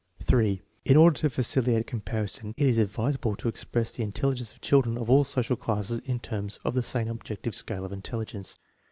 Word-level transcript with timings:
3. 0.23 0.59
In 0.83 0.97
order 0.97 1.15
to 1.19 1.29
facilitate 1.29 1.85
comparison, 1.85 2.55
it 2.57 2.65
is 2.65 2.79
advisable 2.79 3.35
to 3.35 3.47
express 3.47 3.93
the 3.95 4.01
intelligence 4.01 4.51
of 4.51 4.59
children 4.59 4.97
of 4.97 5.11
all 5.11 5.23
social 5.23 5.55
classes 5.55 5.99
in 6.05 6.19
terms 6.19 6.57
of 6.65 6.73
the 6.73 6.81
same 6.81 7.07
objective 7.07 7.53
scale 7.53 7.85
of 7.85 7.91
intelligence. 7.93 8.57